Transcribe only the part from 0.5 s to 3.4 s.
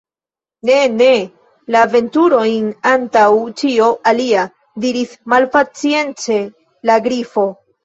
"Ne, ne! la aventurojn antaŭ